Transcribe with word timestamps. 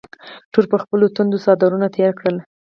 ټولو 0.51 0.67
پر 0.71 0.79
خپلو 0.85 1.13
ټنډو 1.15 1.37
څادرونه 1.45 1.87
تېر 1.95 2.11
کړل. 2.19 2.37